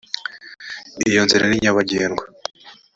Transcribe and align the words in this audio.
iyo 1.07 1.17
inzira 1.21 1.45
ni 1.47 1.57
nyabagendwa 1.63 2.23